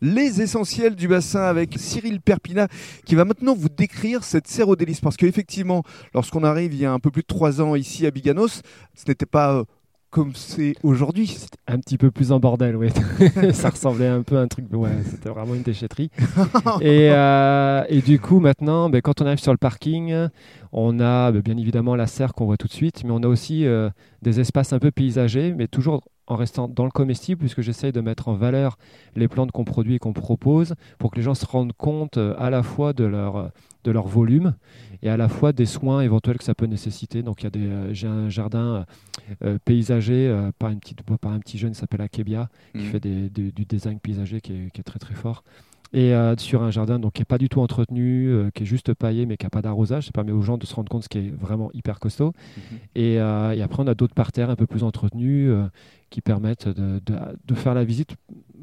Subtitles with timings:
[0.00, 2.68] les essentiels du bassin avec Cyril Perpina
[3.04, 5.00] qui va maintenant vous décrire cette serre au délice.
[5.00, 5.82] Parce qu'effectivement,
[6.14, 8.62] lorsqu'on arrive il y a un peu plus de trois ans ici à Biganos,
[8.94, 9.64] ce n'était pas euh,
[10.10, 11.26] comme c'est aujourd'hui.
[11.26, 12.88] C'était un petit peu plus en bordel, oui.
[13.52, 16.10] ça ressemblait un peu à un truc, ouais, c'était vraiment une déchetterie.
[16.80, 20.28] et, euh, et, du coup, maintenant, ben, quand on arrive sur le parking,
[20.72, 23.28] on a ben, bien évidemment la serre qu'on voit tout de suite, mais on a
[23.28, 23.90] aussi euh,
[24.22, 28.00] des espaces un peu paysagers, mais toujours en restant dans le comestible, puisque j'essaye de
[28.00, 28.78] mettre en valeur
[29.16, 32.34] les plantes qu'on produit et qu'on propose, pour que les gens se rendent compte euh,
[32.38, 33.50] à la fois de leur,
[33.84, 34.54] de leur volume
[35.02, 37.22] et à la fois des soins éventuels que ça peut nécessiter.
[37.22, 38.84] Donc, il y a des, euh, j'ai un jardin
[39.44, 42.82] euh, paysager par, une petite, par un petit jeune qui s'appelle Akebia, qui mmh.
[42.82, 45.44] fait des, du design paysager qui est, qui est très très fort
[45.94, 49.24] et sur un jardin donc, qui n'est pas du tout entretenu, qui est juste paillé
[49.24, 50.04] mais qui n'a pas d'arrosage.
[50.04, 52.34] Ça permet aux gens de se rendre compte ce qui est vraiment hyper costaud.
[52.34, 52.60] Mmh.
[52.94, 53.20] Et, et,
[53.62, 55.50] après, on a d'autres parterres un peu plus entretenus
[56.10, 58.16] qui permettent de, de, faire la visite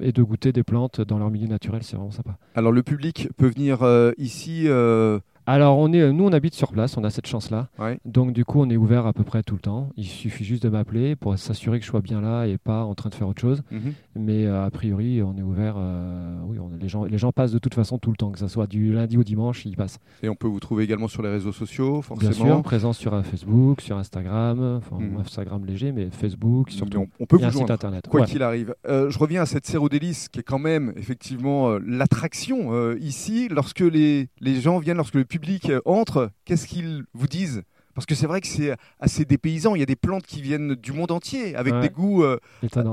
[0.00, 1.82] et de goûter des plantes dans leur milieu naturel.
[1.82, 2.36] C'est vraiment sympa.
[2.54, 5.18] Alors le public peut venir euh, ici euh,
[5.50, 7.68] alors, on est, nous, on habite sur place, on a cette chance-là.
[8.04, 9.90] Donc, du coup, on est ouvert à peu près tout le temps.
[9.96, 12.94] Il suffit juste de m'appeler pour s'assurer que je sois bien là et pas en
[12.94, 13.62] train de faire autre chose.
[13.70, 13.94] Mhm.
[14.16, 15.74] Mais euh, a priori, on est ouvert.
[15.76, 18.48] Euh, oui, les, gens, les gens passent de toute façon tout le temps, que ce
[18.48, 19.98] soit du lundi au dimanche, ils passent.
[20.22, 23.14] Et on peut vous trouver également sur les réseaux sociaux, forcément Bien sûr, présent sur
[23.14, 25.18] euh, Facebook, sur Instagram, enfin, mhm.
[25.18, 27.06] Instagram léger, mais Facebook, surtout.
[27.18, 28.06] On, peut vous joindre, internet.
[28.08, 28.74] Quoi qu'il arrive.
[28.86, 33.48] je reviens à cette Cérodélice qui est quand même, effectivement, l'attraction ici.
[33.50, 35.39] Lorsque les, les gens viennent, lorsque le public
[35.84, 37.62] entre, qu'est-ce qu'ils vous disent?
[37.94, 39.74] Parce que c'est vrai que c'est assez dépaysant.
[39.74, 42.38] Il y a des plantes qui viennent du monde entier avec des goûts euh,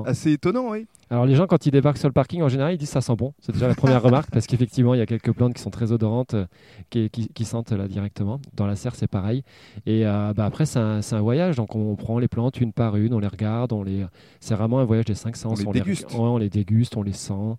[0.05, 0.71] assez étonnants.
[0.71, 0.87] Oui.
[1.09, 3.15] Alors les gens quand ils débarquent sur le parking en général ils disent ça sent
[3.15, 3.33] bon.
[3.39, 5.93] C'est déjà la première remarque parce qu'effectivement il y a quelques plantes qui sont très
[5.93, 6.45] odorantes euh,
[6.89, 8.41] qui, qui, sentent là directement.
[8.53, 9.43] Dans la serre c'est pareil.
[9.85, 12.97] Et euh, bah, après c'est un, un, voyage donc on, prend les plantes une par
[12.97, 14.05] une, on les regarde, on les.
[14.41, 15.63] C'est vraiment un voyage des cinq sens.
[15.65, 16.07] On les déguste.
[16.13, 17.55] on les déguste, on les sent,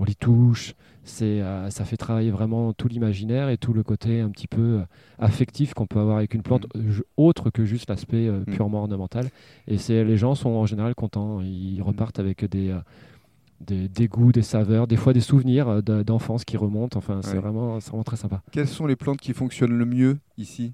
[0.00, 4.20] on les touche c'est euh, ça fait travailler vraiment tout l'imaginaire et tout le côté
[4.20, 4.84] un petit peu euh,
[5.18, 7.00] affectif qu'on peut avoir avec une plante mm.
[7.16, 8.54] autre que juste l'aspect euh, mm.
[8.54, 9.28] purement ornemental.
[9.66, 12.74] Et c'est les gens sont en général contents, ils repartent avec des
[13.60, 16.96] des, goûts, des saveurs, des fois des souvenirs d'enfance qui remontent.
[16.96, 18.40] Enfin, c'est vraiment, vraiment très sympa.
[18.52, 20.72] Quelles sont les plantes qui fonctionnent le mieux ici?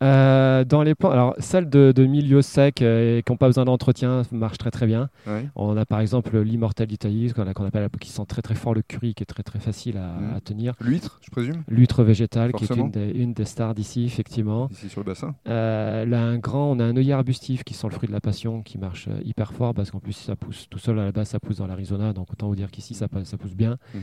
[0.00, 3.46] Euh, dans les plantes, alors celles de, de milieu sec euh, et qui n'ont pas
[3.46, 5.08] besoin d'entretien marchent très très bien.
[5.56, 9.14] On a par exemple l'immortel Italie qu'on appelle qui sent très très fort le curry,
[9.14, 10.40] qui est très très facile à, mmh.
[10.42, 10.74] tenir.
[10.80, 11.64] L'huître, je présume.
[11.68, 14.68] L'huître végétale, qui est une des, une des, stars d'ici effectivement.
[14.70, 15.34] Ici sur le bassin.
[15.48, 18.20] Euh, là, un grand, on a un œillet arbustif qui sent le fruit de la
[18.20, 21.28] passion, qui marche hyper fort parce qu'en plus ça pousse tout seul à la base,
[21.28, 23.78] ça pousse dans l'Arizona, donc autant vous dire qu'ici ça, ça pousse bien.
[23.94, 23.98] Mmh.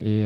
[0.00, 0.24] Et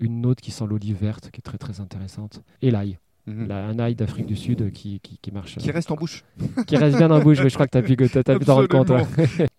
[0.00, 2.98] une autre qui sent l'olive verte, qui est très très intéressante, et l'ail.
[3.26, 3.50] Mhm.
[3.50, 5.56] un ail d'Afrique du Sud qui, qui, marche.
[5.56, 6.24] Qui reste en bouche.
[6.66, 8.90] qui reste bien en bouche, je crois que tu as pu t'en rendre compte.